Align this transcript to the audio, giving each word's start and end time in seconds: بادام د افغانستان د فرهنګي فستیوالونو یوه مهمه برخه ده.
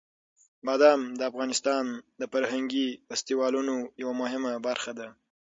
بادام 0.65 1.01
د 1.17 1.21
افغانستان 1.31 1.85
د 2.19 2.21
فرهنګي 2.31 2.87
فستیوالونو 3.07 3.75
یوه 4.01 4.13
مهمه 4.21 4.53
برخه 4.67 4.91
ده. 4.99 5.07